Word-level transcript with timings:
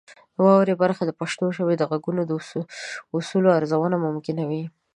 واورئ 0.43 0.75
برخه 0.83 1.03
د 1.05 1.11
پښتو 1.19 1.45
ژبې 1.57 1.75
د 1.77 1.83
غږونو 1.91 2.21
د 2.25 2.31
اصولو 3.17 3.49
ارزونه 3.59 3.95
ممکنوي. 4.05 4.63